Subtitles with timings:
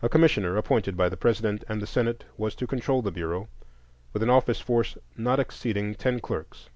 [0.00, 3.50] A Commissioner, appointed by the President and Senate, was to control the Bureau,
[4.14, 6.70] with an office force not exceeding ten clerks.